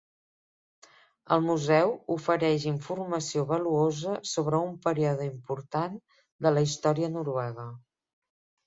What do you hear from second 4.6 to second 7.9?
un període important de la història noruega.